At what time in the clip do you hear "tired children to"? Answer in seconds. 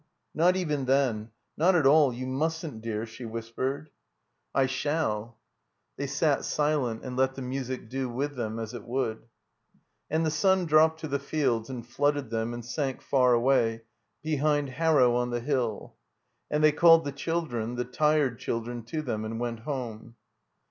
17.85-19.03